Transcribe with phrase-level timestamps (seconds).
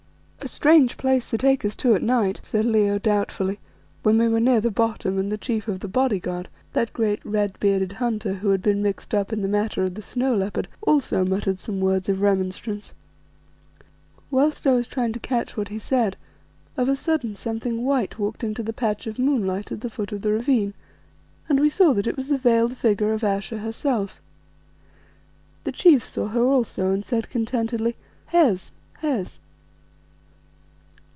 [0.43, 3.59] "A strange place to take us to at night," said Leo doubtfully,
[4.01, 7.55] when we were near the bottom and the chief of the bodyguard, that great red
[7.59, 11.23] bearded hunter who had been mixed up in the matter of the snow leopard also
[11.23, 12.95] muttered some words of remonstrance.
[14.31, 16.17] Whilst I was trying to catch what he said,
[16.75, 20.23] of a sudden something white walked into the patch of moonlight at the foot of
[20.23, 20.73] the ravine,
[21.49, 24.19] and we saw that it was the veiled figure of Ayesha herself.
[25.65, 27.95] The chief saw her also and said contentedly
[28.25, 28.71] "Hes!
[28.97, 29.37] Hes!"